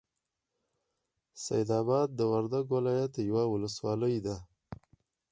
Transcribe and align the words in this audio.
سیدآباد 1.43 2.09
د 2.19 2.21
وردک 2.31 2.65
ولایت 2.77 3.13
یوه 3.29 3.43
ولسوالۍ 3.53 4.15
ده. 4.25 4.37